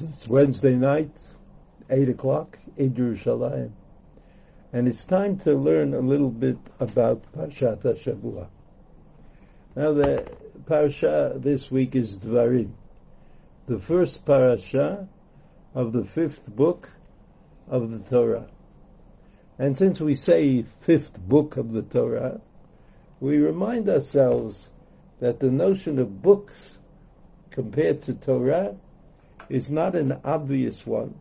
[0.00, 1.14] It's Wednesday night,
[1.90, 3.74] 8 o'clock in Jerusalem.
[4.72, 8.46] And it's time to learn a little bit about Parshat HaShavua.
[9.76, 10.26] Now the
[10.64, 12.70] Parsha this week is Dvarim.
[13.66, 15.06] The first Parasha
[15.74, 16.88] of the fifth book
[17.68, 18.48] of the Torah.
[19.58, 22.40] And since we say fifth book of the Torah,
[23.20, 24.70] we remind ourselves
[25.20, 26.78] that the notion of books
[27.50, 28.74] compared to Torah
[29.52, 31.14] is not an obvious one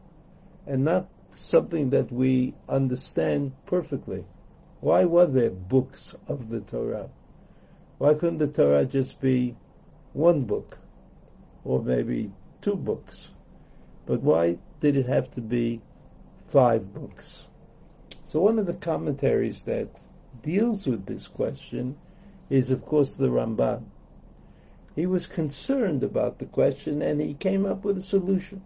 [0.66, 4.24] and not something that we understand perfectly.
[4.80, 7.10] Why were there books of the Torah?
[7.98, 9.58] Why couldn't the Torah just be
[10.14, 10.80] one book
[11.66, 13.32] or maybe two books?
[14.06, 15.82] But why did it have to be
[16.48, 17.48] five books?
[18.30, 19.90] So one of the commentaries that
[20.42, 21.98] deals with this question
[22.50, 23.84] is of course the Ramban.
[24.96, 28.62] He was concerned about the question and he came up with a solution.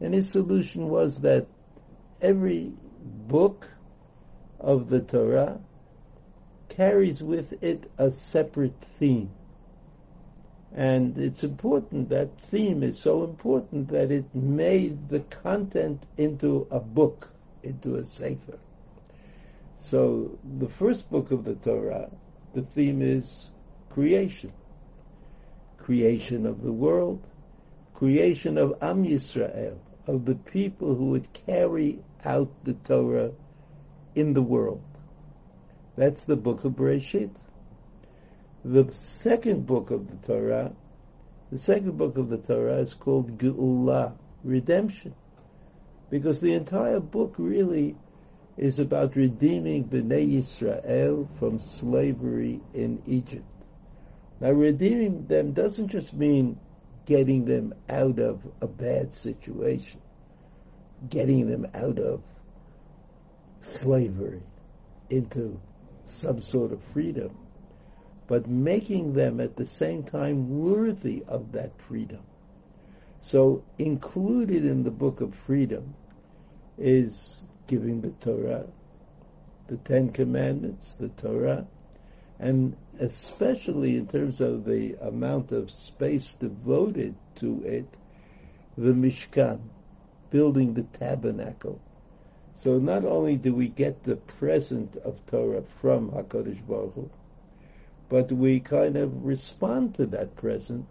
[0.00, 1.46] And his solution was that
[2.20, 2.72] every
[3.28, 3.70] book
[4.60, 5.58] of the Torah
[6.68, 9.30] carries with it a separate theme.
[10.74, 16.80] And it's important, that theme is so important that it made the content into a
[16.80, 17.30] book,
[17.62, 18.58] into a sefer.
[19.76, 22.10] So the first book of the Torah,
[22.54, 23.50] the theme is
[23.90, 24.52] creation
[25.82, 27.20] creation of the world,
[27.94, 33.32] creation of Am Yisrael, of the people who would carry out the Torah
[34.14, 34.82] in the world.
[35.96, 37.30] That's the book of Bereshit.
[38.64, 40.72] The second book of the Torah,
[41.50, 44.12] the second book of the Torah is called Geulah,
[44.44, 45.14] redemption.
[46.10, 47.96] Because the entire book really
[48.56, 53.44] is about redeeming Bnei Yisrael from slavery in Egypt.
[54.42, 56.58] Now, redeeming them doesn't just mean
[57.06, 60.00] getting them out of a bad situation,
[61.08, 62.24] getting them out of
[63.60, 64.42] slavery
[65.08, 65.60] into
[66.06, 67.38] some sort of freedom,
[68.26, 72.24] but making them at the same time worthy of that freedom.
[73.20, 75.94] So, included in the book of freedom
[76.76, 78.66] is giving the Torah,
[79.68, 81.64] the Ten Commandments, the Torah,
[82.38, 87.86] and especially in terms of the amount of space devoted to it,
[88.76, 89.60] the Mishkan,
[90.30, 91.80] building the tabernacle.
[92.54, 97.10] So not only do we get the present of Torah from HaKadosh Baruch Hu,
[98.08, 100.86] but we kind of respond to that present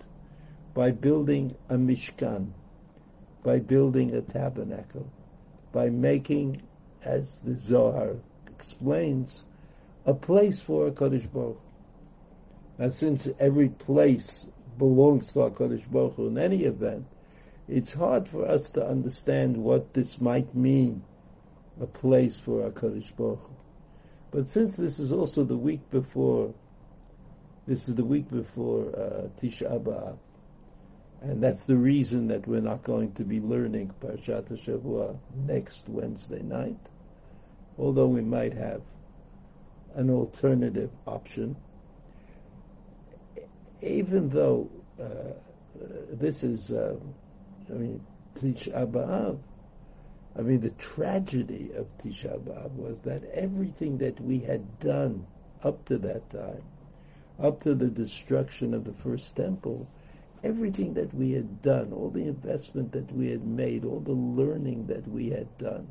[0.73, 2.51] by building a Mishkan,
[3.43, 5.07] by building a tabernacle,
[5.71, 6.61] by making,
[7.03, 8.15] as the Zohar
[8.47, 9.43] explains,
[10.05, 11.61] a place for a Kodesh Baruch.
[12.79, 14.47] And since every place
[14.77, 17.05] belongs to a Kodesh Baruch in any event,
[17.67, 21.03] it's hard for us to understand what this might mean,
[21.79, 23.49] a place for a Kodesh Baruch
[24.31, 26.53] But since this is also the week before,
[27.67, 30.17] this is the week before uh, Tisha B'Av,
[31.21, 36.41] and that's the reason that we're not going to be learning Parshat Shavua next Wednesday
[36.41, 36.79] night,
[37.77, 38.81] although we might have
[39.95, 41.55] an alternative option,
[43.81, 44.69] even though
[44.99, 45.33] uh,
[46.11, 46.95] this is, uh,
[47.69, 49.37] I mean, Tisha B'Av,
[50.37, 55.25] I mean, the tragedy of Tisha B'Av was that everything that we had done
[55.63, 56.63] up to that time,
[57.39, 59.87] up to the destruction of the first temple,
[60.43, 64.87] everything that we had done, all the investment that we had made, all the learning
[64.87, 65.87] that we had done,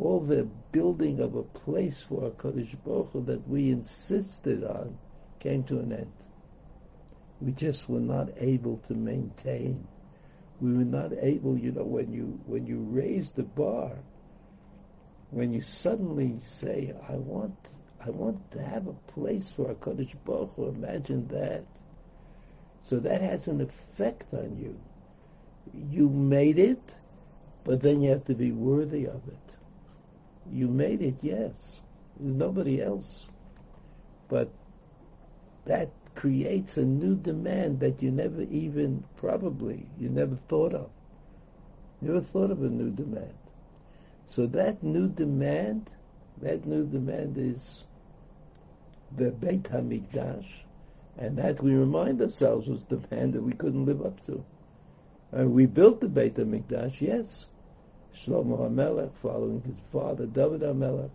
[0.00, 4.98] all the building of a place for a Baruch Hu that we insisted on
[5.40, 6.12] came to an end.
[7.40, 9.86] We just were not able to maintain.
[10.60, 13.98] We were not able, you know, when you when you raise the bar,
[15.30, 17.56] when you suddenly say, "I want,
[18.00, 21.64] I want to have a place for a Baruch Hu," imagine that.
[22.84, 24.80] So that has an effect on you.
[25.90, 26.98] You made it,
[27.64, 29.59] but then you have to be worthy of it.
[30.52, 31.80] You made it, yes.
[32.18, 33.28] There's nobody else.
[34.28, 34.50] But
[35.64, 40.90] that creates a new demand that you never even, probably, you never thought of.
[42.00, 43.34] You never thought of a new demand.
[44.26, 45.90] So that new demand,
[46.40, 47.84] that new demand is
[49.16, 50.46] the Beit HaMikdash,
[51.18, 54.44] and that we remind ourselves was the demand that we couldn't live up to.
[55.32, 57.46] And we built the Beit HaMikdash, yes,
[58.14, 61.10] Shlomo HaMelech, following his father David HaMelech.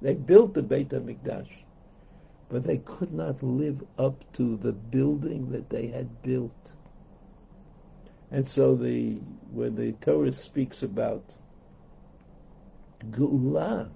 [0.00, 1.48] They built the Beit HaMikdash,
[2.48, 6.72] but they could not live up to the building that they had built.
[8.30, 9.14] And so the
[9.52, 11.36] when the Torah speaks about
[13.10, 13.88] Geulah,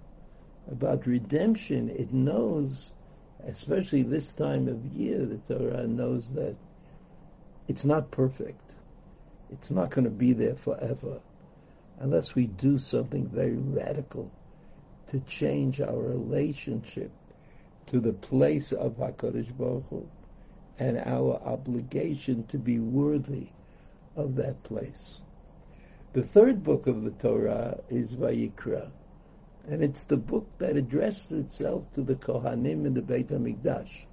[0.70, 2.92] about redemption, it knows,
[3.46, 6.56] especially this time of year, the Torah knows that
[7.68, 8.62] it's not perfect.
[9.50, 11.20] It's not going to be there forever
[12.00, 14.30] unless we do something very radical
[15.06, 17.10] to change our relationship
[17.86, 20.08] to the place of HaKadosh Baruch Hu
[20.78, 23.48] and our obligation to be worthy
[24.16, 25.18] of that place.
[26.14, 28.90] The third book of the Torah is Vayikra,
[29.68, 34.06] and it's the book that addresses itself to the Kohanim in the Beit HaMikdash.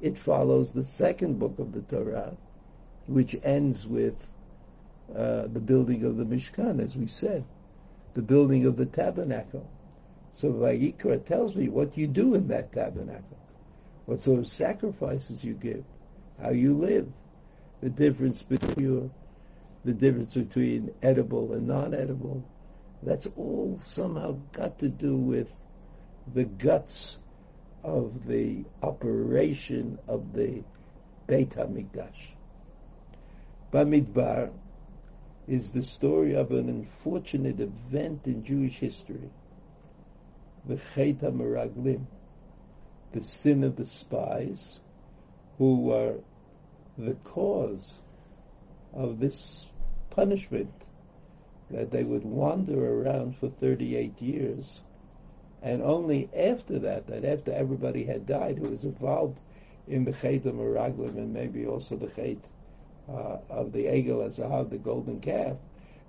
[0.00, 2.36] It follows the second book of the Torah,
[3.06, 4.28] which ends with
[5.14, 7.44] uh, the building of the Mishkan, as we said,
[8.14, 9.68] the building of the tabernacle.
[10.32, 13.38] So Vayikra tells me what you do in that tabernacle,
[14.06, 15.84] what sort of sacrifices you give,
[16.40, 17.08] how you live,
[17.80, 19.10] the difference between your,
[19.84, 22.44] the difference between edible and non-edible.
[23.02, 25.52] That's all somehow got to do with
[26.34, 27.16] the guts
[27.82, 30.62] of the operation of the
[31.26, 32.34] Beit HaMikdash.
[33.72, 34.50] Bamidbar
[35.48, 39.30] is the story of an unfortunate event in Jewish history,
[40.66, 42.04] the Chet HaMeraglim,
[43.12, 44.80] the sin of the spies,
[45.56, 46.16] who were
[46.98, 47.94] the cause
[48.92, 49.66] of this
[50.10, 50.72] punishment
[51.70, 54.80] that they would wander around for 38 years.
[55.62, 59.38] And only after that, that after everybody had died who was involved
[59.86, 62.38] in the Chet Meraglim and maybe also the Chet
[63.08, 65.56] uh, of the Egel HaZahav, the golden calf,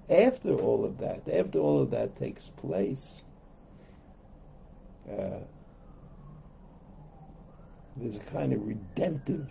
[0.10, 3.22] after all of that, after all of that takes place,
[5.10, 5.40] uh,
[7.96, 9.48] there's a kind of redemptive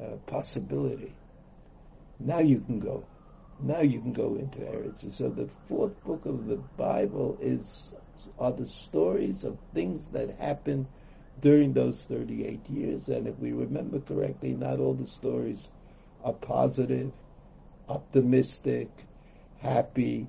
[0.00, 1.12] uh, possibility.
[2.18, 3.04] Now you can go.
[3.62, 5.12] Now you can go into Eretz.
[5.12, 7.92] So the fourth book of the Bible is
[8.38, 10.86] are the stories of things that happened
[11.40, 13.08] during those 38 years.
[13.08, 15.68] And if we remember correctly, not all the stories
[16.24, 17.12] are positive,
[17.88, 18.88] optimistic,
[19.58, 20.26] happy.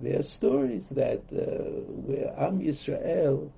[0.00, 3.50] There are stories that uh, where Am Yisrael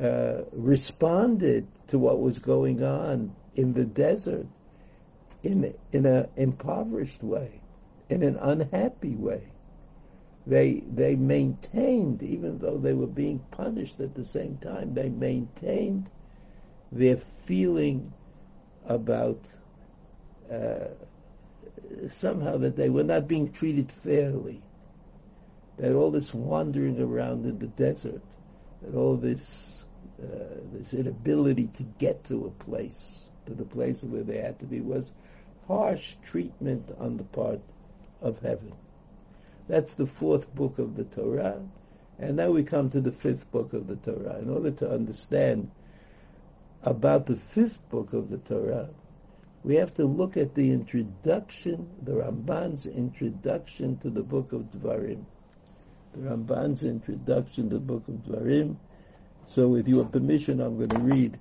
[0.00, 4.46] uh, responded to what was going on in the desert
[5.42, 7.60] in in an impoverished way,
[8.08, 9.42] in an unhappy way.
[10.46, 16.10] They they maintained, even though they were being punished at the same time, they maintained
[16.90, 18.12] their feeling
[18.86, 19.40] about
[22.08, 24.62] somehow that they were not being treated fairly.
[25.78, 28.22] That all this wandering around in the desert,
[28.82, 29.84] that all this
[30.20, 30.26] uh,
[30.72, 34.80] this inability to get to a place, to the place where they had to be,
[34.80, 35.12] was
[35.68, 37.60] harsh treatment on the part
[38.20, 38.72] of heaven.
[39.68, 41.62] That's the fourth book of the Torah.
[42.18, 44.38] And now we come to the fifth book of the Torah.
[44.38, 45.70] In order to understand
[46.82, 48.88] about the fifth book of the Torah,
[49.64, 55.24] we have to look at the introduction, the Ramban's introduction to the book of Dvarim.
[56.14, 58.76] The Ramban's introduction to the book of Dvarim.
[59.46, 61.38] So with your permission, I'm going to read,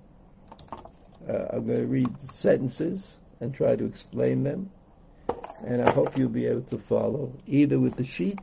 [1.29, 4.71] uh, I'm going to read sentences and try to explain them.
[5.65, 8.39] And I hope you'll be able to follow either with the sheet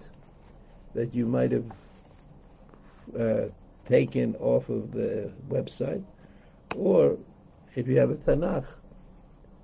[0.94, 1.70] that you might have
[3.18, 3.48] uh,
[3.84, 6.04] taken off of the website,
[6.76, 7.18] or
[7.74, 8.66] if you have a Tanakh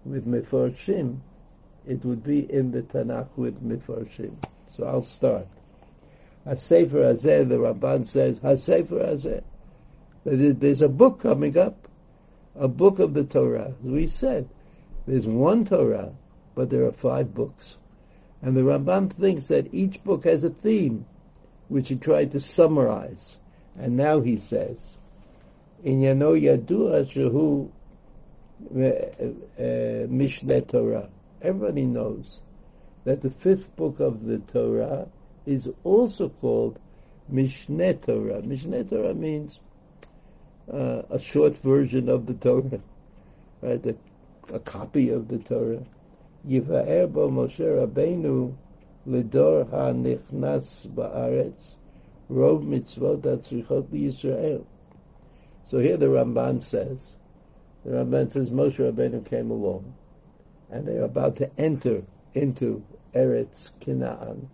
[0.05, 1.19] with Mefarshim,
[1.87, 4.35] it would be in the Tanakh with Mefarshim.
[4.73, 5.47] So I'll start.
[6.55, 9.43] Sefer Hazeh, the Ramban says, Sefer Hazeh.
[10.25, 11.89] There's a book coming up,
[12.55, 13.75] a book of the Torah.
[13.85, 14.49] As we said,
[15.07, 16.13] there's one Torah,
[16.55, 17.79] but there are five books.
[18.43, 21.07] And the Rambam thinks that each book has a theme,
[21.69, 23.39] which he tried to summarize.
[23.79, 24.97] And now he says,
[25.83, 27.71] in Yano Yadua Shehu
[28.73, 31.09] Mishneh Torah.
[31.43, 32.43] Everybody knows
[33.05, 35.09] that the fifth book of the Torah
[35.47, 36.79] is also called
[37.33, 38.43] Mishneh Torah.
[38.43, 39.61] Mishneh Torah means
[40.73, 42.81] uh, a short version of the Torah,
[43.63, 43.85] right?
[43.87, 43.97] A,
[44.55, 45.83] a copy of the Torah.
[46.47, 48.55] Yiva'er bo Moshe Rabbeinu
[49.07, 51.77] lidor ha-nichnas ba'aretz
[52.31, 54.65] rov mitzvot atzrichot Yisrael.
[55.65, 57.15] So here the Ramban says
[57.85, 59.95] the Ramban says Moshe Rabbeinu came along,
[60.71, 62.03] and they are about to enter
[62.35, 62.83] into
[63.15, 64.49] Eretz Canaan,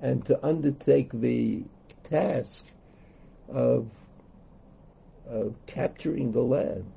[0.00, 1.62] and to undertake the
[2.02, 2.64] task
[3.48, 3.86] of,
[5.28, 6.92] of capturing the land.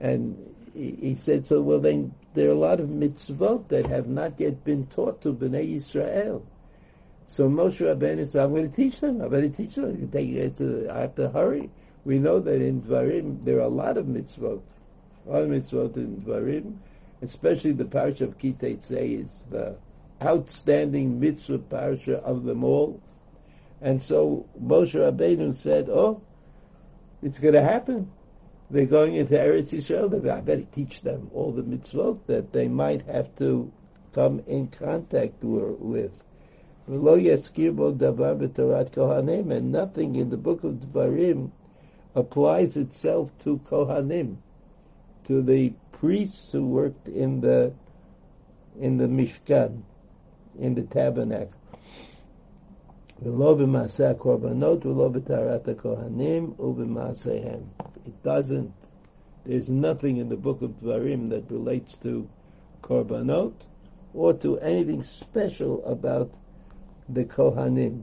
[0.00, 4.08] And he, he said, so well then there are a lot of mitzvot that have
[4.08, 6.44] not yet been taught to Bnei Israel.
[7.26, 9.20] So Moshe Rabbeinu said, I'm going to teach them.
[9.20, 10.10] I'm going to teach them.
[10.90, 11.70] I have to hurry.
[12.04, 14.60] We know that in Dvarim there are a lot of mitzvot.
[15.26, 16.74] A lot of mitzvot in Dvarim,
[17.22, 19.76] especially the parsha of Kiteitzei is the
[20.22, 23.00] outstanding mitzvah parsha of them all.
[23.80, 26.20] And so Moshe Rabbeinu said, oh,
[27.22, 28.10] it's going to happen.
[28.70, 30.30] They're going into Eretz Yisrael.
[30.30, 33.72] I better teach them all the mitzvot that they might have to
[34.12, 36.12] come in contact with.
[36.86, 37.02] And
[39.72, 41.50] nothing in the book of Dvarim
[42.14, 44.36] applies itself to Kohanim,
[45.24, 47.72] to the priests who worked in the
[48.80, 49.82] in the Mishkan,
[50.58, 51.52] in the tabernacle.
[53.24, 53.30] It
[58.22, 58.72] doesn't,
[59.46, 62.28] there's nothing in the book of Dvarim that relates to
[62.82, 63.52] korbanot
[64.12, 66.30] or to anything special about
[67.08, 68.02] the Kohanim.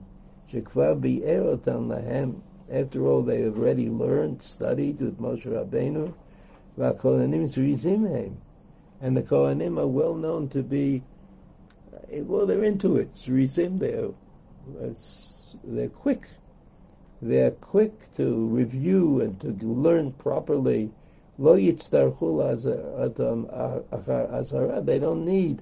[2.71, 6.13] After all, they have already learned, studied with Moshe Rabbeinu.
[9.01, 11.03] And the Kohanim are well known to be,
[11.93, 13.13] uh, well, they're into it.
[13.13, 14.05] Zrizim, they're,
[14.81, 14.93] uh,
[15.65, 16.29] they're quick.
[17.21, 20.91] They're quick to review and to learn properly.
[21.37, 21.73] They
[24.99, 25.61] don't need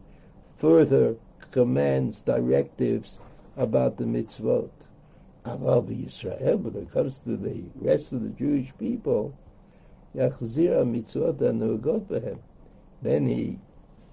[0.58, 1.16] further
[1.51, 3.20] commands, directives
[3.58, 4.70] about the mitzvot.
[5.50, 9.34] Aval Yisrael, but when it comes to the rest of the Jewish people,
[10.15, 12.38] Yachzira mitzvot anugot behem.
[13.01, 13.58] Then he,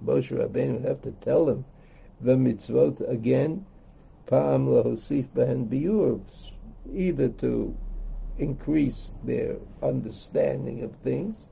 [0.03, 1.67] Moshe Rabbeinu, have to tell them
[2.23, 3.67] the mitzvot again,
[4.27, 6.21] pa'am lahosif behen biur,
[6.95, 7.75] either to
[8.39, 11.49] increase their understanding of things,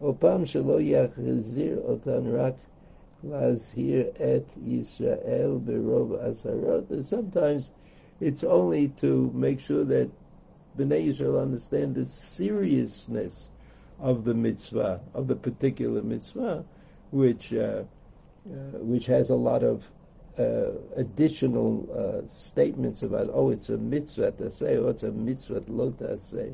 [0.00, 2.56] or pa'am shelo yachzir otan rak
[3.72, 7.02] here et Yisrael berov asarot.
[7.02, 7.70] Sometimes
[8.23, 10.09] it's only to make sure that
[10.77, 13.49] Bnei Yisrael understand the seriousness
[13.99, 16.63] of the mitzvah, of the particular mitzvah,
[17.11, 17.83] which uh,
[18.49, 19.83] uh, which has a lot of
[20.39, 25.61] uh, additional uh, statements about, oh, it's a mitzvah to say, oh, it's a mitzvah
[25.67, 26.53] lo to say.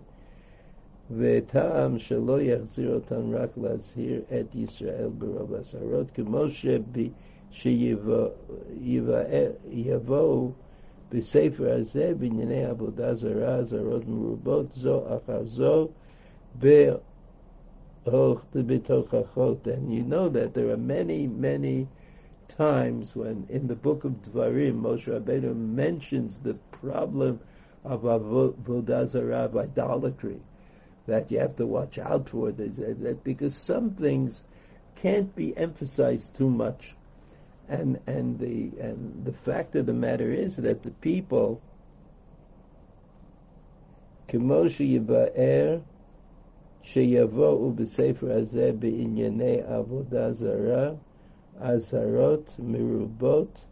[1.11, 6.43] וטעם שלא יחזיר אותם רק להזהיר את ישראל ברוב עשרות, כמו
[7.51, 8.31] שיבואו
[11.11, 15.87] בספר הזה בענייני עבודה זרה, זרות מרובות, זו אחר זו,
[18.53, 19.67] בתוכחות.
[19.67, 21.87] And you know that there are many, many
[22.47, 27.39] times when in the book of Dvarim, Moshe Rabbeinu mentions the problem
[27.83, 30.39] of avodah zarah, of idolatry
[31.07, 34.43] that you have to watch out for because some things
[34.95, 36.95] can't be emphasized too much.
[37.69, 41.59] And and the and the fact of the matter is that the people
[44.27, 45.79] כמו שיבאר
[46.81, 50.91] שיבואו בספר הזה בענייני עבודה זרה,
[51.59, 53.65] אזהרות מרובות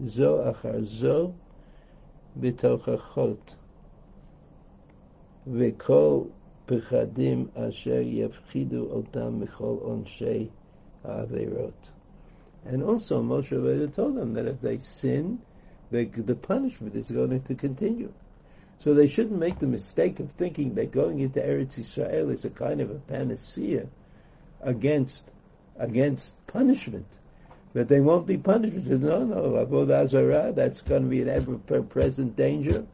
[0.00, 1.30] זו אחר זו
[2.36, 3.56] בתוכחות.
[5.52, 6.20] וכל
[6.66, 10.48] פחדים אשר יפחידו אותם מכל עונשי
[11.04, 11.90] העבירות.
[12.65, 15.39] And also Moshe Rabbeinu told them that if they sin,
[15.89, 18.13] they, the punishment is going to continue.
[18.79, 22.49] So they shouldn't make the mistake of thinking that going into Eretz Israel is a
[22.49, 23.87] kind of a panacea
[24.61, 25.25] against
[25.77, 27.07] against punishment.
[27.73, 28.75] That they won't be punished.
[28.75, 32.85] No, no, Avodah Zarah, that's going to be an ever-present danger.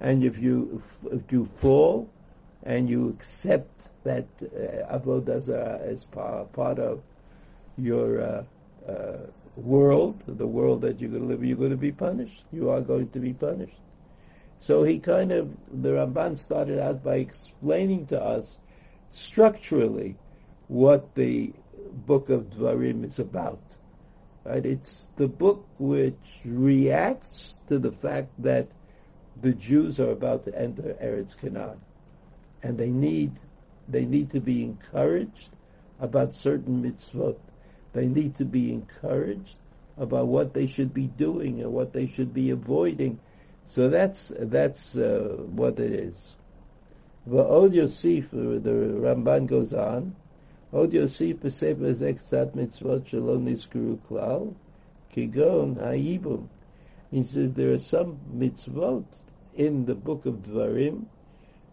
[0.00, 2.08] And if you if you fall,
[2.64, 7.00] and you accept that uh, avodah zarah as part, part of
[7.76, 8.44] your uh,
[8.88, 9.26] uh,
[9.56, 12.44] world, the world that you're going to live, you're going to be punished.
[12.52, 13.80] You are going to be punished.
[14.58, 18.56] So he kind of, the Ramban started out by explaining to us
[19.10, 20.16] structurally
[20.68, 21.52] what the
[22.06, 23.60] book of Dvarim is about.
[24.44, 24.64] Right?
[24.64, 28.68] It's the book which reacts to the fact that
[29.40, 31.80] the Jews are about to enter Eretz Canaan
[32.62, 33.32] and they need
[33.88, 35.50] they need to be encouraged
[36.00, 37.36] about certain mitzvot.
[37.94, 39.56] They need to be encouraged
[39.96, 43.20] about what they should be doing and what they should be avoiding.
[43.66, 46.36] So that's that's uh, what it is.
[47.28, 50.14] Va'od Yosef, the Ramban goes on.
[50.72, 52.16] Od Yosef b'sefer zek
[52.52, 54.54] mitzvot shalom niskuru klal,
[55.14, 56.48] kigon ha'ibum.
[57.10, 59.04] He says there are some mitzvot
[59.54, 61.04] in the book of Dvarim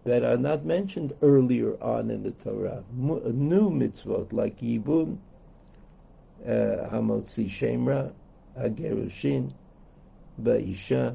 [0.04, 2.84] that are not mentioned earlier on in the Torah.
[2.94, 5.18] New mitzvot like Yibum,
[6.91, 8.07] המוציא שמרה,
[8.57, 9.49] הגירושין,
[10.39, 11.11] באישה,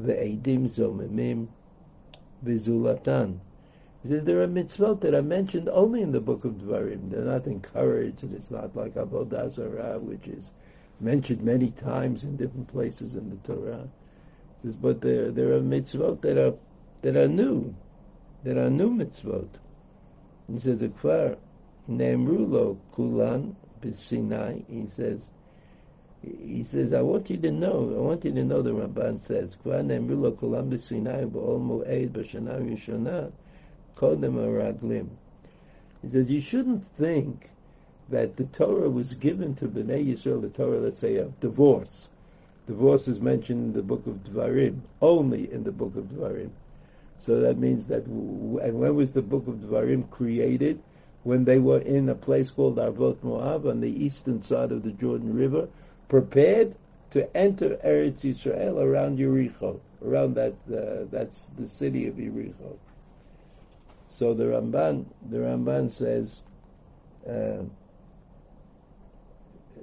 [0.00, 1.46] ועדים זוממים,
[2.44, 3.32] וזולתן.
[4.02, 7.10] He says there are mitzvot that are mentioned only in the book of Dvarim.
[7.10, 10.50] They're not encouraged, and it's not like Avodah Zarah, which is
[11.00, 13.88] mentioned many times in different places in the Torah.
[14.60, 16.54] He says, but there there are mitzvot that are
[17.00, 17.74] that are new,
[18.42, 19.48] that are new mitzvot.
[20.52, 21.38] He says, "Ekvar
[21.88, 25.29] neemru kulan b'sinai." He says,
[26.21, 27.93] he says, "I want you to know.
[27.95, 29.57] I want you to know." The Ramban says.
[36.01, 37.49] He says you shouldn't think
[38.09, 42.09] that the Torah was given to Bnei Yisrael, the Torah, let's say, of divorce.
[42.67, 46.51] Divorce is mentioned in the book of Dvarim, only in the book of Dvarim.
[47.17, 50.79] So that means that, and when was the book of Dvarim created?
[51.23, 54.91] When they were in a place called Arvot Moab on the eastern side of the
[54.91, 55.67] Jordan River,
[56.07, 56.75] prepared
[57.11, 62.77] to enter Eretz Yisrael around Yericho, around that, uh, that's the city of Yericho.
[64.09, 66.41] So the Ramban, the Ramban says,
[67.27, 67.63] uh,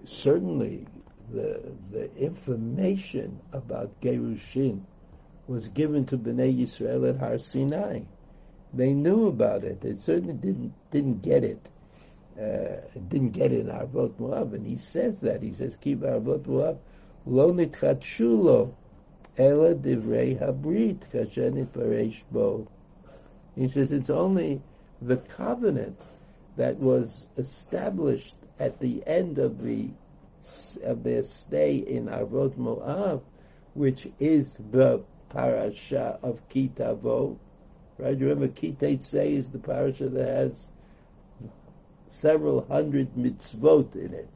[0.04, 0.86] certainly
[1.32, 4.82] the the information about Gerushin
[5.46, 8.00] was given to Bnei Yisrael at Har Sinai.
[8.74, 9.80] They knew about it.
[9.80, 11.68] They certainly didn't didn't get it.
[12.38, 15.42] Uh, didn't get it in Arvot Moab, and he says that.
[15.42, 16.78] He says, "Keep Arvot Moab
[17.26, 18.72] lo nitchatshulo
[19.36, 22.66] ela divrei habrit kasher nitparesh bo."
[23.54, 24.60] He says it's only
[25.02, 26.00] the covenant
[26.56, 29.90] that was established at the end of the
[30.82, 33.22] of their stay in Arvot Moab,
[33.74, 37.36] which is the parasha of Kitavo.
[37.98, 38.16] Right?
[38.18, 40.68] You remember Kiteitzei is the parasha that has
[42.08, 44.28] several hundred mitzvot in it.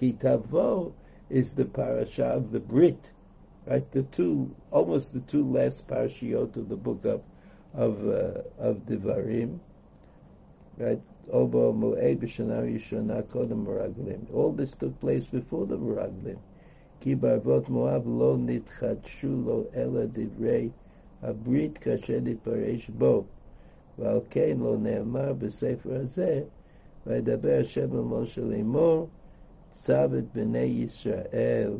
[0.00, 0.92] Kitavo
[1.30, 3.10] is the parasha of the Brit.
[3.66, 3.90] Right?
[3.92, 7.22] The two, almost the two last parashiot of the book of
[7.74, 9.58] of uh, of Devarim,
[10.76, 11.00] right?
[11.30, 11.46] All
[14.56, 16.38] this took place before the Meraglim.
[17.00, 20.70] Ki barvot Moab lo nitchadshu lo ela divrei
[21.23, 23.23] הבrit כאשר נתפרש בו.
[23.99, 26.41] ועל כן לא נאמר בספר הזה,
[27.07, 29.07] וידבר השם אל משה לאמור,
[29.71, 31.73] צו את בני ישראל,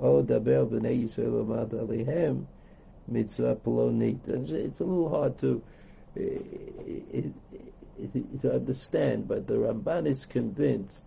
[0.00, 2.36] או דבר בני ישראל ומד עליהם,
[3.10, 4.28] mitzvah polonit.
[4.28, 5.62] It's a little hard to
[6.14, 7.26] it,
[7.98, 11.04] it, to understand, but the Ramban is convinced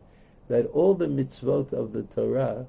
[0.47, 2.65] that all the mitzvot of the Torah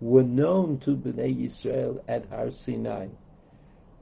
[0.00, 3.08] were known to Bnei Yisrael at Har Sinai.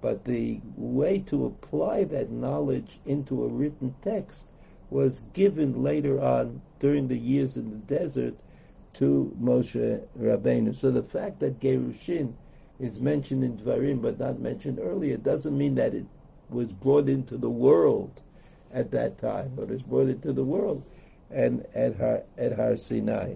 [0.02, 4.46] But the way to apply that knowledge into a written text
[4.90, 8.34] was given later on during the years in the desert
[8.94, 10.76] to Moshe Rabbeinu.
[10.76, 12.34] So the fact that Gerushin
[12.80, 16.06] is mentioned in Dvarim but not mentioned earlier doesn't mean that it
[16.50, 18.22] was brought into the world
[18.74, 20.84] at that time, but it's brought into the world
[21.30, 23.36] and at Har, at Har Sinai.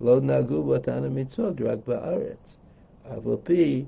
[0.00, 2.56] לא נהגו באותן המצוות רק בארץ.
[3.02, 3.84] אף על פי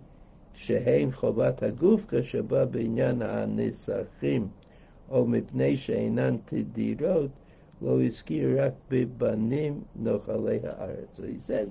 [0.54, 4.48] שהן חובת הגוף כשבא בעניין הנסחים,
[5.10, 7.30] או מפני שאינן תדירות,
[7.82, 11.20] לא הזכיר רק בבנים נוחלי הארץ.
[11.20, 11.70] So he said,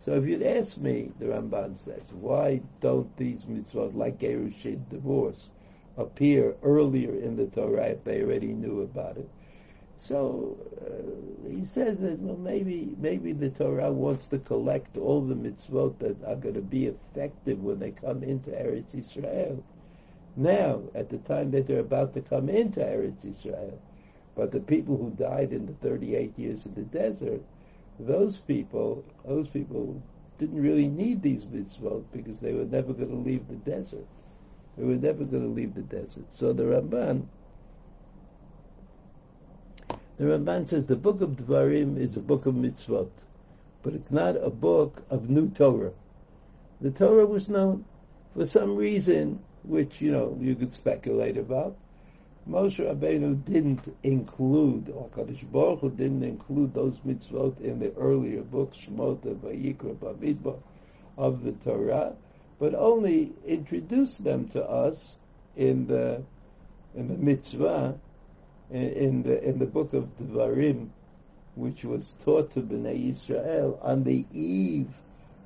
[0.00, 5.50] so if you'd ask me, the Ramban says, why don't these mitzvot, like Gerushin, divorce,
[5.96, 9.28] appear earlier in the Torah if they already knew about it?
[10.05, 15.33] So uh, he says that well, maybe maybe the Torah wants to collect all the
[15.33, 19.63] mitzvot that are going to be effective when they come into Eretz Israel.
[20.35, 23.79] Now, at the time that they're about to come into Eretz Israel,
[24.35, 27.41] but the people who died in the 38 years in the desert,
[27.97, 30.01] those people, those people
[30.37, 34.07] didn't really need these mitzvot because they were never going to leave the desert.
[34.77, 36.25] They were never going to leave the desert.
[36.29, 37.25] So the Ramban,
[40.17, 43.09] the Ramban says the book of Dvarim is a book of mitzvot,
[43.81, 45.91] but it's not a book of new Torah.
[46.81, 47.85] The Torah was known
[48.35, 51.75] for some reason, which you know you could speculate about.
[52.47, 58.43] Moshe Rabbeinu didn't include, or Kadosh Baruch Hu didn't include those mitzvot in the earlier
[58.43, 60.59] books, Shmot, Vayikra, Bamidbar,
[61.17, 62.13] of the Torah,
[62.59, 65.15] but only introduced them to us
[65.55, 66.21] in the
[66.95, 67.97] in the mitzvah
[68.71, 70.89] in the in the book of Devarim,
[71.55, 74.93] which was taught to Bnei Israel on the eve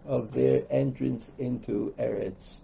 [0.05, 2.59] of their entrance into Eretz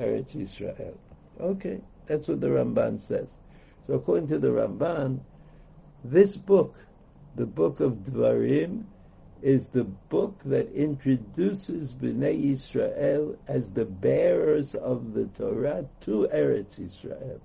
[0.00, 0.96] Eretz Israel.
[1.40, 3.36] Okay, that's what the Ramban says.
[3.86, 5.20] So according to the Ramban,
[6.04, 6.76] this book,
[7.36, 8.84] the book of Dvarim,
[9.42, 16.78] is the book that introduces Bnei Israel as the bearers of the Torah to Eretz
[16.78, 17.40] Israel.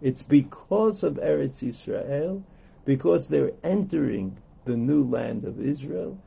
[0.00, 2.42] It's because of Eretz Israel,
[2.84, 6.18] because they're entering the new land of Israel,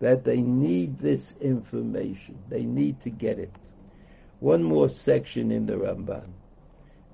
[0.00, 2.36] that they need this information.
[2.48, 3.52] They need to get it.
[4.40, 6.28] One more section in the Ramban.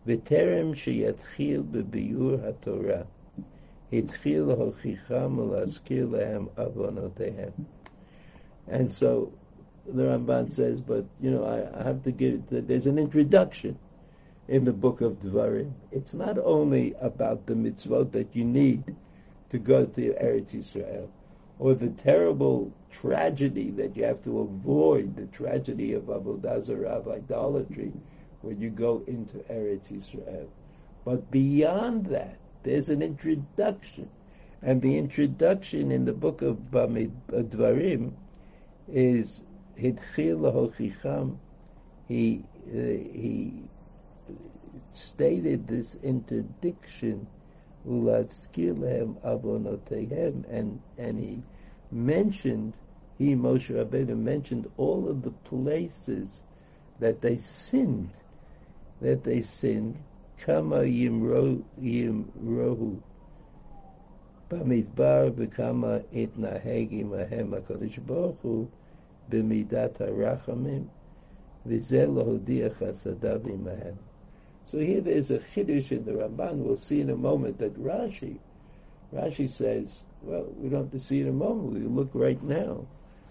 [0.07, 3.07] V'terem sheyatchil bebiur haTorah,
[3.93, 7.53] hitchil hochicham ulaskir lehem avonotehem.
[8.67, 9.33] And so
[9.87, 12.43] the Ramban says, but you know, I, I have to give.
[12.51, 12.67] it.
[12.67, 13.79] There's an introduction
[14.49, 15.73] in the book of Dvarim.
[15.93, 18.97] It's not only about the mitzvot that you need
[19.51, 21.11] to go to Eretz Israel,
[21.59, 27.93] or the terrible tragedy that you have to avoid, the tragedy of Avodah Zarah, idolatry,
[28.43, 30.49] when you go into Eretz Israel.
[31.05, 34.09] But beyond that, there's an introduction.
[34.63, 38.13] And the introduction in the book of Dvarim
[38.89, 39.43] is
[39.79, 41.37] Hidchil Hochicham.
[42.09, 43.69] He, uh, he
[44.92, 47.28] stated this interdiction,
[47.88, 51.42] Ulatzkir lehem avonotehem, and, and he
[51.92, 52.74] mentioned,
[53.18, 56.44] he, Moshe Rabbeinu, mentioned all of the places
[57.00, 58.12] that they sinned,
[59.02, 59.98] that they sinned,
[60.38, 63.02] kama yimro, yimrohu,
[64.52, 68.66] במדבר וכמה התנהג עמהם הקדוש ברוך הוא
[69.30, 70.88] במידת הרחמים,
[71.66, 73.96] וזה להודיע חסדיו עמהם.
[74.69, 76.57] So here there's a chiddush in the Ramban.
[76.57, 78.39] We'll see in a moment that Rashi,
[79.15, 81.73] Rashi says, well, we don't have to see in a moment.
[81.73, 82.87] We look right now.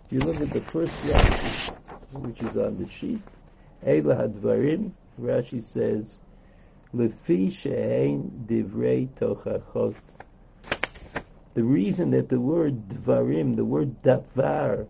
[0.08, 1.62] If you look at the first Rashi,
[2.12, 3.22] which is on the sheet,
[3.86, 6.18] Eila Hadvarim, Rashi says,
[6.92, 9.96] Lefi she'ein divrei tochachot.
[11.54, 14.88] The reason that the word dvarim, the word davar,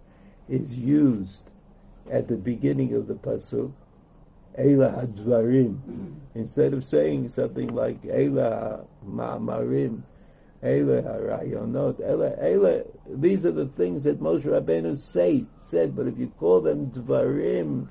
[0.47, 1.51] is used
[2.09, 3.73] at the beginning of the pasuk
[4.57, 5.77] Ela Hadvarim.
[6.33, 10.01] Instead of saying something like Ela Ma'amarim,
[10.63, 16.17] Ela Harayonot, Ela, Ela, these are the things that Moshe Rabbeinu say, said, but if
[16.17, 17.87] you call them Dvarim,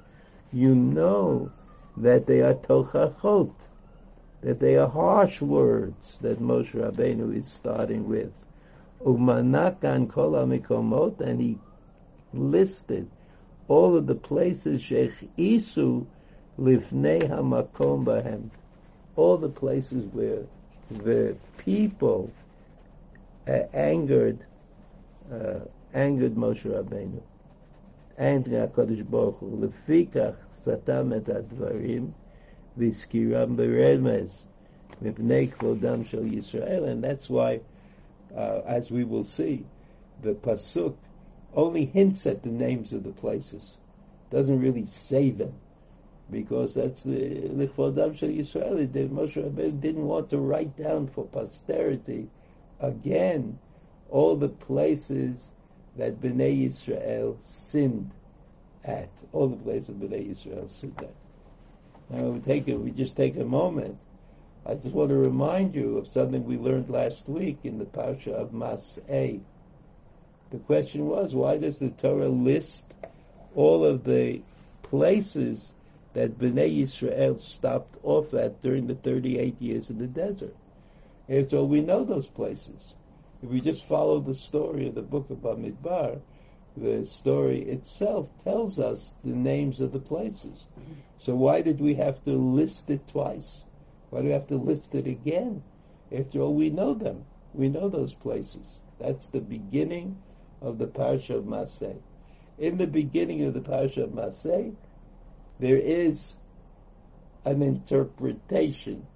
[0.53, 1.51] you know
[1.97, 3.53] that they are Tochachot,
[4.43, 8.33] that they are harsh words that Moshe Rabbeinu is starting with.
[9.05, 11.59] Umanakan kol mikomot, and he
[12.33, 13.09] listed
[13.69, 16.07] all of the places Sheikh Isu
[16.59, 18.51] Lifnei hamakom bahem.
[19.15, 20.45] All the places where
[20.91, 22.31] the people
[23.47, 24.39] uh, angered,
[25.31, 25.61] uh,
[25.93, 27.21] angered Moshe Rabbeinu.
[28.17, 32.13] And HaKadosh Baruch Hu, Lefikach satam et advarim,
[32.79, 34.33] v'skiram beremez,
[35.03, 36.89] mipnei kvodam shel Yisrael.
[36.89, 37.61] And that's why,
[38.35, 39.67] uh, as we will see,
[40.23, 40.95] the Pasuk
[41.55, 43.77] only hints at the names of the places.
[44.31, 45.53] Doesn't really say them
[46.31, 48.89] because that's uh, the Lichvodam Shel Yisrael.
[49.09, 52.29] Moshe Rabbeinu didn't want to write down for posterity
[52.81, 53.59] again
[54.11, 55.51] all the places
[55.97, 58.11] that Bnei Yisrael sinned
[58.85, 61.15] at, all the places Bnei Yisrael sinned at.
[62.11, 62.77] Now we take it.
[62.77, 63.99] We just take a moment.
[64.65, 68.33] I just want to remind you of something we learned last week in the Parsha
[68.33, 69.41] of Mas'eh.
[70.51, 72.95] The question was, why does the Torah list
[73.55, 74.43] all of the
[74.83, 75.73] places
[76.17, 80.57] that Bnei Yisrael stopped off at during the 38 years in the desert.
[81.29, 82.95] And so we know those places.
[83.43, 86.21] If we just follow the story of the book of Bamidbar,
[86.75, 90.67] the story itself tells us the names of the places.
[91.19, 93.65] So why did we have to list it twice?
[94.09, 95.63] Why do we have to list it again?
[96.11, 97.27] After all, we know them.
[97.53, 98.79] We know those places.
[98.99, 100.17] That's the beginning
[100.63, 101.97] of the Parsha of Maseh.
[102.59, 104.75] In the beginning of the Parsha of Maseh,
[105.59, 106.35] there is
[107.45, 109.07] an interpretation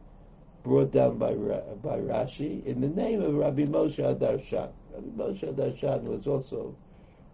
[0.62, 4.70] brought down by by Rashi in the name of Rabbi Moshe HaDarshan.
[4.92, 6.74] Rabbi Moshe HaDarshan was also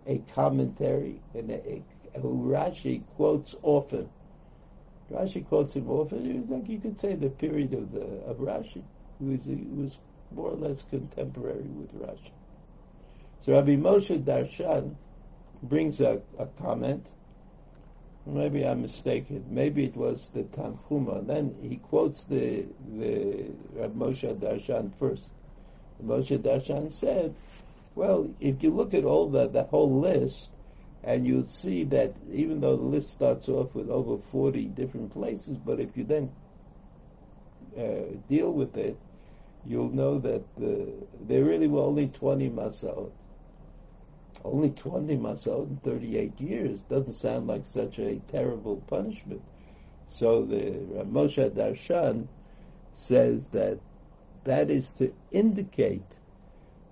[0.07, 1.83] a commentary and a,
[2.15, 4.09] a, who Rashi quotes often.
[5.11, 6.29] Rashi quotes him often.
[6.29, 8.83] It was like you could say the period of the of Rashi.
[9.19, 9.99] He was, he was
[10.33, 12.31] more or less contemporary with Rashi.
[13.41, 14.95] So Rabbi Moshe Darshan
[15.63, 17.07] brings a, a comment.
[18.27, 19.45] Maybe I'm mistaken.
[19.51, 21.25] Maybe it was the Tanchuma.
[21.27, 22.65] Then he quotes the
[22.99, 25.31] the Rabbi Moshe Darshan first.
[26.05, 27.35] Moshe Darshan said,
[27.95, 30.51] "Well, if you look at all the the whole list,
[31.05, 35.57] and you'll see that even though the list starts off with over 40 different places,
[35.57, 36.29] but if you then
[37.79, 38.97] uh, deal with it,
[39.69, 40.93] you'll know that the,
[41.29, 43.11] there really were only 20 Masaot.
[44.45, 49.43] Only 20 Masaot in 38 years doesn't sound like such a terrible punishment.
[50.09, 52.27] So the Moshe Darshan
[52.93, 53.79] says that
[54.45, 56.17] that is to indicate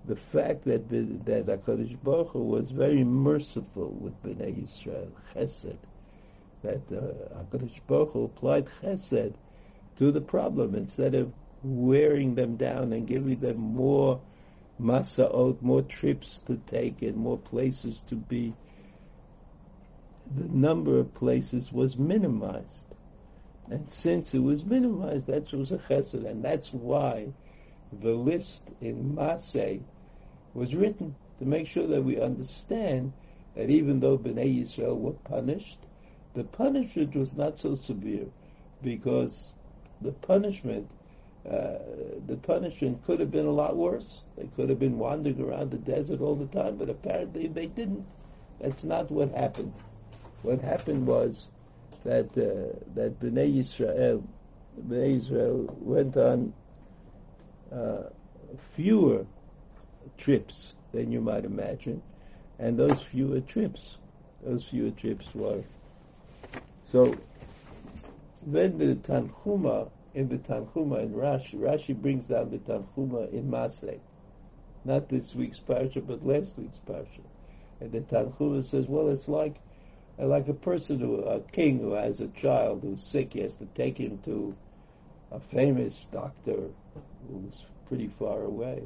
[0.05, 5.77] the fact that that Hakadosh Baruch Hu was very merciful with Bnei Yisrael, Chesed.
[6.61, 9.33] That uh, Hakadosh Baruch Hu applied Chesed
[9.95, 11.31] to the problem instead of
[11.63, 14.19] wearing them down and giving them more
[14.81, 18.53] masaot, more trips to take and more places to be.
[20.35, 22.87] The number of places was minimized.
[23.69, 27.27] And since it was minimized, that was a chesed, and that's why
[28.01, 29.81] the list in Masay
[30.53, 33.13] was written to make sure that we understand
[33.55, 35.79] that even though Bnei Yisrael were punished,
[36.33, 38.27] the punishment was not so severe
[38.83, 39.53] because
[40.01, 40.89] the punishment
[41.49, 41.77] uh,
[42.27, 44.23] the punishment could have been a lot worse.
[44.37, 48.05] They could have been wandering around the desert all the time, but apparently they didn't.
[48.59, 49.73] That's not what happened.
[50.41, 51.49] What happened was
[52.03, 54.23] that uh, that Bnei Yisrael,
[54.87, 56.53] Bnei Israel went on
[57.71, 58.03] uh,
[58.75, 59.25] fewer
[60.17, 62.01] trips than you might imagine,
[62.59, 63.97] and those fewer trips,
[64.43, 65.63] those fewer trips were.
[66.83, 67.15] So
[68.45, 73.99] then the Tanchuma, in the Tanchuma in Rashi, Rashi brings down the Tanchuma in Masay,
[74.85, 77.21] not this week's parsha, but last week's parsha.
[77.81, 79.55] And the Tanchuma says, well, it's like
[80.17, 83.65] like a person who, a king who has a child who's sick, he has to
[83.75, 84.55] take him to
[85.31, 86.69] a famous doctor
[87.29, 88.81] who's pretty far away.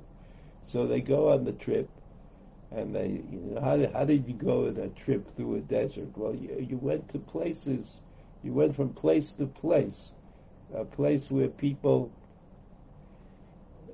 [0.64, 1.88] So they go on the trip,
[2.72, 6.18] and they, you know, how, how did you go on a trip through a desert?
[6.18, 7.98] Well, you, you went to places,
[8.44, 10.14] you went from place to place,
[10.74, 12.12] a place where people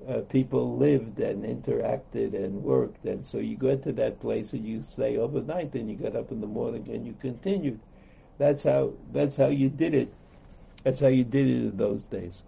[0.07, 4.65] uh, people lived and interacted and worked, and so you go to that place and
[4.65, 7.79] you stay overnight, and you get up in the morning and you continued.
[8.37, 10.13] That's how that's how you did it.
[10.83, 12.43] That's how you did it in those days.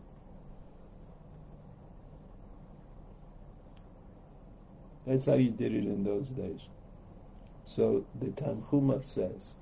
[5.07, 6.61] That's how you did it in those days.
[7.65, 9.55] So the Tanhuma says,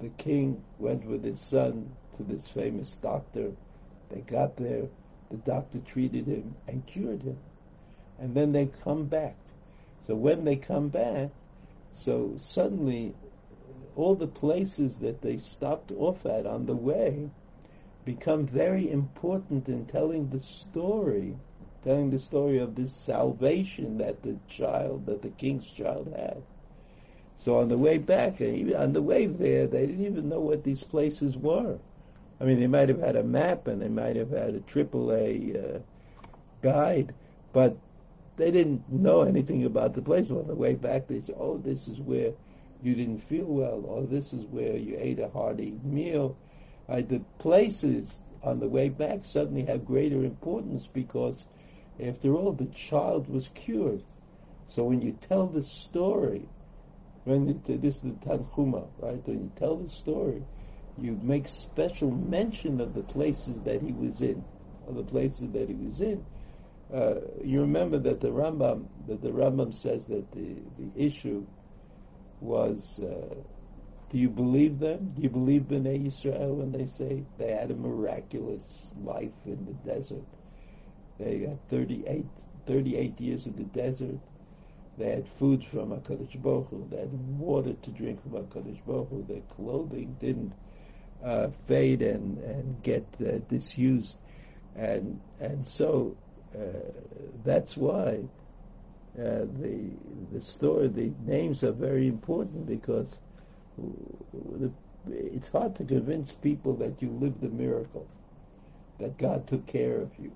[0.00, 3.52] the king went with his son to this famous doctor.
[4.12, 4.88] They got there,
[5.30, 7.38] the doctor treated him and cured him.
[8.18, 9.36] And then they come back.
[10.06, 11.30] So when they come back,
[11.94, 13.14] so suddenly
[13.96, 17.30] all the places that they stopped off at on the way
[18.04, 21.36] become very important in telling the story
[21.82, 26.42] telling the story of this salvation that the child, that the king's child had.
[27.36, 30.40] So on the way back, and even on the way there, they didn't even know
[30.40, 31.78] what these places were.
[32.42, 35.54] I mean, they might have had a map and they might have had a AAA
[35.54, 35.78] uh,
[36.60, 37.14] guide,
[37.52, 37.76] but
[38.36, 40.28] they didn't know anything about the place.
[40.28, 42.32] On the way back, they said, "Oh, this is where
[42.82, 46.36] you didn't feel well, or this is where you ate a hearty meal."
[46.88, 51.44] Uh, the places on the way back suddenly have greater importance because
[52.04, 54.02] after all, the child was cured.
[54.66, 56.48] So when you tell the story,
[57.24, 59.22] when you, this is the Tanchuma, right?
[59.28, 60.42] When you tell the story,
[61.00, 64.44] you make special mention of the places that he was in,
[64.86, 66.24] of the places that he was in.
[66.92, 71.46] Uh, you remember that the Rambam, that the Rambam says that the, the issue
[72.40, 73.34] was, uh,
[74.10, 75.12] do you believe them?
[75.16, 79.90] Do you believe Bnei Yisrael when they say they had a miraculous life in the
[79.90, 80.26] desert?
[81.18, 82.26] They had 38,
[82.66, 84.18] 38 years in the desert.
[84.98, 86.86] They had food from HaKadosh Baruch Hu.
[86.90, 89.24] They had water to drink from HaKadosh Baruch Hu.
[89.26, 90.52] Their clothing didn't
[91.24, 94.18] uh, fade and, and get uh, disused.
[94.76, 96.16] And, and so
[96.54, 96.58] uh,
[97.44, 98.20] that's why
[99.18, 99.90] uh, the,
[100.32, 103.20] the story, the names are very important because
[103.76, 104.70] the,
[105.10, 108.06] it's hard to convince people that you lived a miracle,
[108.98, 110.32] that God took care of you.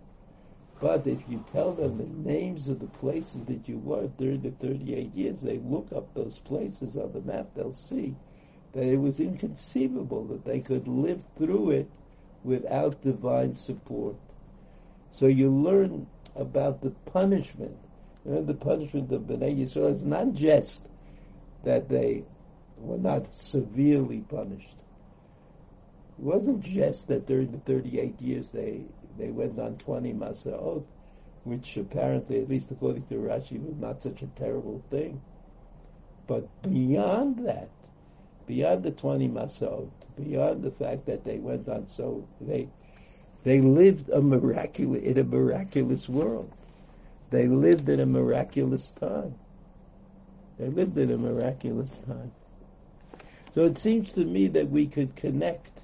[0.80, 4.50] But if you tell them the names of the places that you were during the
[4.50, 8.14] 38 years, they look up those places on the map, they'll see
[8.76, 11.88] that it was inconceivable that they could live through it
[12.44, 14.16] without divine support.
[15.10, 17.74] So you learn about the punishment.
[18.26, 20.82] You know, the punishment of Bnei Yisrael is not just
[21.64, 22.22] that they
[22.76, 24.76] were not severely punished.
[26.18, 28.82] It wasn't just that during the 38 years they,
[29.16, 30.84] they went on 20 Masaot,
[31.44, 35.22] which apparently, at least according to Rashi, was not such a terrible thing.
[36.26, 37.70] But beyond that,
[38.46, 42.68] beyond the 20 Masaot, beyond the fact that they went on so, they,
[43.44, 46.52] they lived a miraculous, in a miraculous world.
[47.30, 49.34] They lived in a miraculous time.
[50.58, 52.32] They lived in a miraculous time.
[53.52, 55.82] So it seems to me that we could connect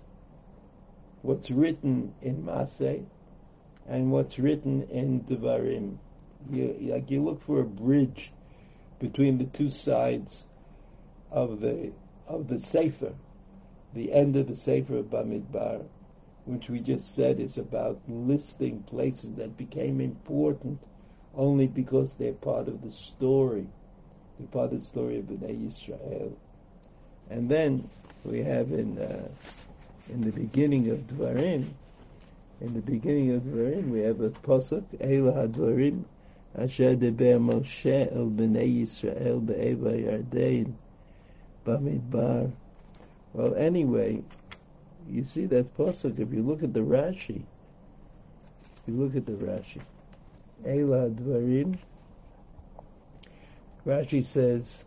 [1.23, 3.05] what's written in Masay
[3.89, 5.97] and what's written in Devarim.
[6.51, 8.33] You, like you look for a bridge
[8.99, 10.45] between the two sides
[11.31, 11.93] of the
[12.27, 13.13] of the Sefer,
[13.95, 15.83] the end of the Sefer of Bamidbar,
[16.45, 20.83] which we just said is about listing places that became important
[21.35, 23.67] only because they're part of the story,
[24.39, 26.33] they're part of the story of Bnei Yisrael.
[27.31, 27.89] And then
[28.25, 29.29] we have in uh,
[30.09, 31.69] in the beginning of Dvarim,
[32.61, 36.05] in the beginning of Dvarim, we have a pasuk, Eila Hadvarim,
[36.57, 40.73] Asher Deber Moshe El Bnei Yisrael Be'eva Yardein,
[41.65, 42.51] Bamidbar.
[43.33, 44.23] Well, anyway,
[45.09, 46.19] you see that pasuk.
[46.19, 47.43] If you look at the Rashi,
[48.87, 49.81] you look at the Rashi,
[50.65, 51.77] Eila Dvarim.
[53.87, 54.85] Rashi says,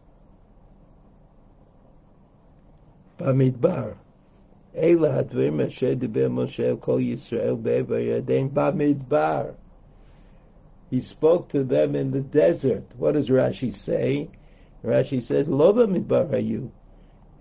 [3.17, 3.95] Bamidbar.
[4.75, 9.55] Eila Hadvarim Asher Diber Moshe Kol Yisrael Yaden Bamidbar.
[10.89, 12.83] He spoke to them in the desert.
[12.97, 14.29] What does Rashi say?
[14.85, 16.69] Rashi says, Lo Bamidbar Hayu.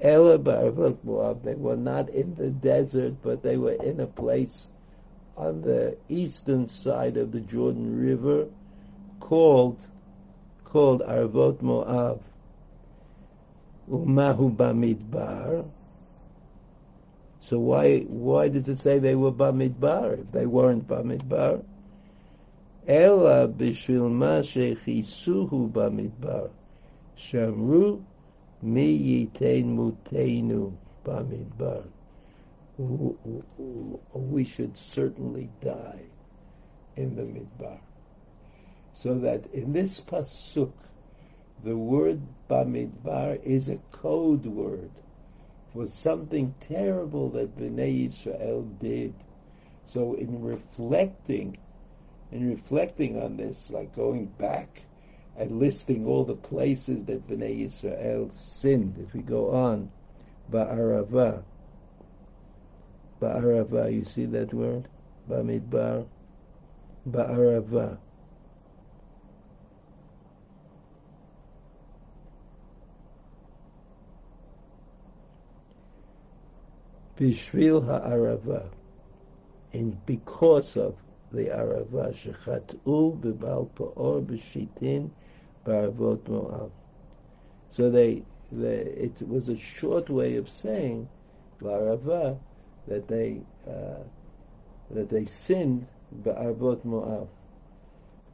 [0.00, 0.38] Ela.
[0.38, 4.66] They were not in the desert, but they were in a place
[5.36, 8.46] on the eastern side of the Jordan River
[9.20, 9.86] called
[10.64, 12.22] called Arvot Moab.
[13.90, 15.64] Umahu Bamidbar.
[17.40, 21.62] So why why does it say they were Bamidbar if they weren't Bamidbar?
[22.86, 26.50] Ela bishvil ma shechisuhu Bamidbar.
[27.16, 28.02] Shamru
[28.62, 30.72] mi yitain mutenu
[31.04, 31.84] Bamidbar.
[34.14, 36.06] We should certainly die
[36.96, 37.78] in the Midbar.
[38.94, 40.72] So that in this pasuk,
[41.62, 44.90] the word Bamidbar is a code word
[45.72, 49.14] for something terrible that Bnei Israel did.
[49.84, 51.58] So in reflecting,
[52.32, 54.82] in reflecting on this, like going back
[55.36, 59.90] and listing all the places that Bnei Israel sinned, if we go on,
[60.50, 61.42] Ba'arava,
[63.20, 64.88] Ba'arava, you see that word?
[65.28, 66.06] Bamidbar,
[67.08, 67.98] Ba'arava.
[77.16, 78.68] Bishvil ha'arava,
[79.72, 80.96] and because of
[81.32, 85.10] arava, shechat'u b'bal pa'or b'shitin
[85.64, 86.70] ba'arvot Moab.
[87.68, 91.08] So they, they, it was a short way of saying
[91.60, 92.38] l'arava
[92.86, 94.02] that they uh,
[94.90, 95.86] that they sinned
[96.22, 97.28] ba'arvot Moab.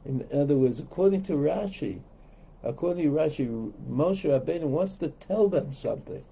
[0.05, 2.01] In other words, according to Rashi,
[2.63, 6.23] according to Rashi, Moshe Rabbeinu wants to tell them something.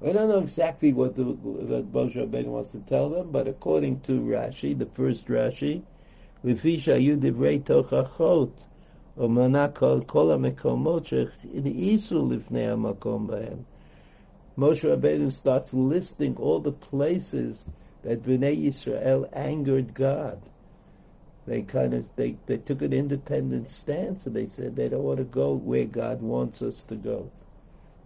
[0.00, 4.00] We don't know exactly what the what Moshe Rabbeinu wants to tell them, but according
[4.00, 5.82] to Rashi, the first Rashi,
[6.42, 6.56] In
[14.56, 17.64] Moshe Rabbeinu starts listing all the places
[18.02, 20.40] that Bnei Yisrael angered God.
[21.46, 25.18] They kind of they, they took an independent stance and they said they don't want
[25.18, 27.30] to go where God wants us to go.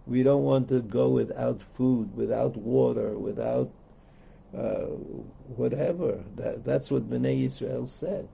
[0.07, 3.71] We don't want to go without food, without water, without
[4.55, 4.85] uh,
[5.55, 6.23] whatever.
[6.35, 8.27] That, that's what Bnei Israel said.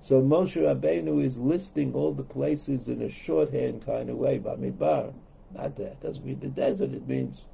[0.00, 5.12] So Moshe Rabbeinu is listing all the places in a shorthand kind of way, Bamidbar.
[5.54, 6.00] Not that.
[6.00, 6.92] Doesn't mean the desert.
[6.92, 7.44] It means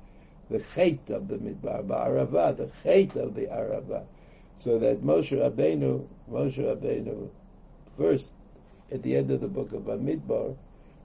[0.50, 4.04] the chait of the Midbar, Ba'arava, the chait of the Arava.
[4.58, 7.28] So that Moshe Rabbeinu, Moshe Rabbeinu,
[7.96, 8.32] first
[8.90, 10.56] at the end of the book of Bamidbar,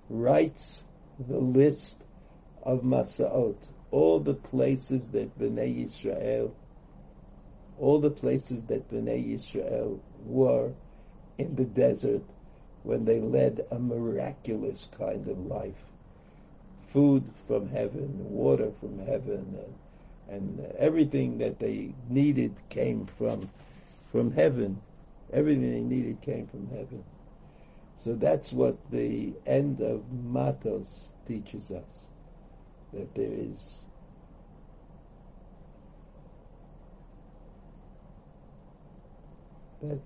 [0.09, 0.83] writes
[1.27, 2.03] the list
[2.63, 6.51] of Masaot, all the places that Bnei Yisrael,
[7.79, 10.71] all the places that Bnei Yisrael were
[11.37, 12.23] in the desert
[12.83, 15.83] when they led a miraculous kind of life.
[16.87, 19.55] Food from heaven, water from heaven,
[20.29, 23.49] and, and everything that they needed came from
[24.11, 24.81] from heaven.
[25.33, 27.03] Everything they needed came from heaven.
[27.99, 32.05] So that's what the end of Matos teaches us,
[32.93, 33.85] that there is
[39.81, 39.99] that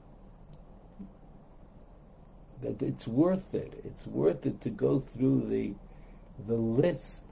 [2.61, 3.81] that it's worth it.
[3.85, 5.73] It's worth it to go through the
[6.47, 7.23] the list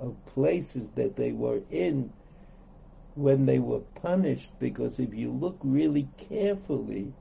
[0.00, 2.12] of places that they were in
[3.14, 7.12] when they were punished, because if you look really carefully,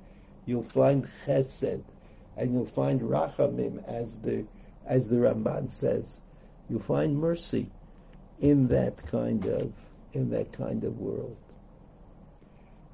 [0.46, 1.84] you'll find chesed,
[2.38, 4.46] and you'll find rachamim, as the
[4.86, 6.20] as the Ramban says,
[6.70, 7.70] you'll find mercy
[8.40, 9.74] in that kind of
[10.14, 11.38] in that kind of world.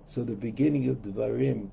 [0.08, 1.70] So the beginning of Devarim,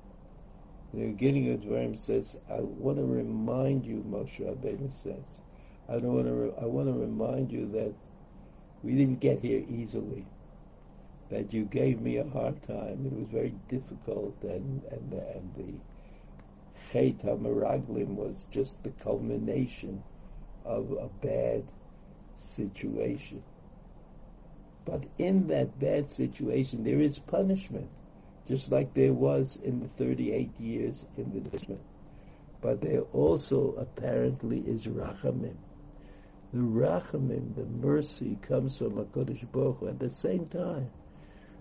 [0.93, 5.41] the beginning of Devarim says, I want to remind you, Moshe Rabbeinu says,
[5.89, 6.33] I don't want to.
[6.33, 7.93] Re- I want to remind you that
[8.83, 10.25] we didn't get here easily.
[11.29, 13.05] That you gave me a hard time.
[13.05, 15.73] It was very difficult, and and and the
[16.91, 20.03] Chet HaMeraglim was just the culmination
[20.63, 21.63] of a bad
[22.43, 23.41] situation.
[24.85, 27.89] But in that bad situation, there is punishment,
[28.47, 31.79] just like there was in the 38 years in the punishment.
[32.61, 35.55] But there also apparently is rachamim.
[36.53, 40.89] The rachamim, the mercy, comes from HaKadosh Baruch Hu at the same time.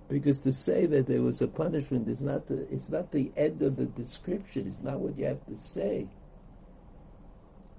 [0.08, 3.62] Because to say that there was a punishment is not the, it's not the end
[3.62, 4.66] of the description.
[4.66, 6.08] It's not what you have to say.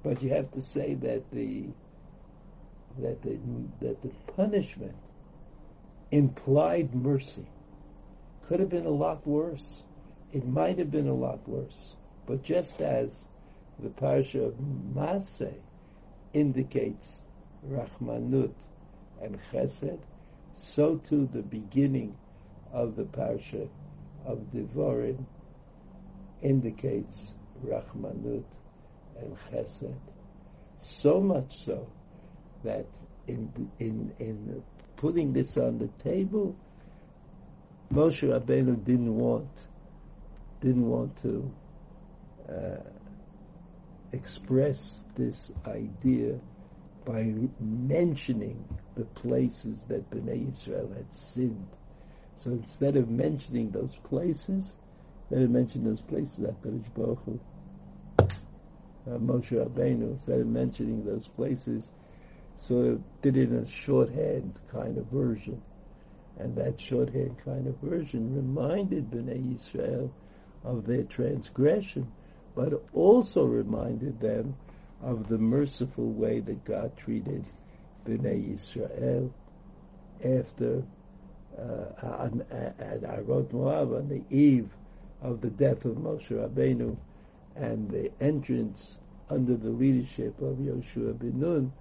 [0.04, 1.68] But you have to say that the
[3.00, 3.38] that the
[3.80, 4.96] that the punishment
[6.12, 7.46] implied mercy.
[8.44, 9.84] Could have been a lot worse.
[10.32, 11.96] It might have been a lot worse.
[12.26, 13.26] But just as
[13.80, 14.56] the parsha of
[14.96, 15.56] Maseh
[16.34, 17.22] indicates
[17.68, 18.54] Rahmanut
[19.22, 20.00] and Chesed,
[20.56, 22.16] so too the beginning
[22.72, 23.68] of the parsha
[24.26, 25.26] of Devarim
[26.42, 27.34] indicates
[27.66, 28.46] Rahmanut
[29.20, 29.96] and Chesed.
[30.78, 31.88] So much so
[32.64, 32.86] that
[33.28, 34.64] in in in
[34.96, 36.56] putting this on the table,
[37.92, 39.68] Moshe Rabbeinu didn't want
[40.62, 41.52] didn't want to
[42.50, 42.78] uh,
[44.12, 46.40] express this idea
[47.06, 48.64] by mentioning
[48.96, 51.68] the places that Bnei Israel had sinned.
[52.38, 54.74] So instead of mentioning those places,
[55.24, 57.40] instead of mentioning those places, HaKadosh Baruch Hu,
[58.20, 61.90] uh, Moshe Rabbeinu, instead of mentioning those places,
[62.68, 65.62] did it in a shorthand kind of version.
[66.40, 70.12] And that shorthand kind of version reminded Bnei Israel
[70.64, 72.12] of their transgression,
[72.56, 74.56] but also reminded them
[75.02, 77.46] of the merciful way that God treated
[78.06, 79.34] Bnei Israel
[80.24, 80.84] after
[81.58, 82.30] uh,
[82.80, 84.70] at Arvot Moab on the eve
[85.22, 86.96] of the death of Moshe Rabbeinu
[87.56, 88.98] and the entrance
[89.30, 91.72] under the leadership of Yoshua bin Nun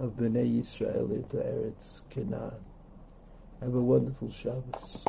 [0.00, 2.64] of Bnei Israel into Eretz Canaan.
[3.60, 5.04] Have a wonderful Shabbos.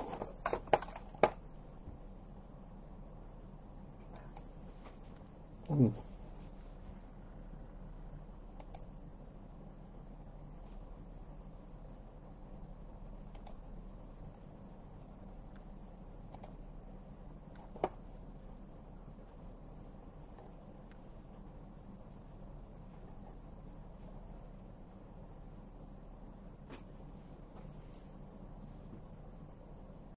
[5.69, 5.93] Mm.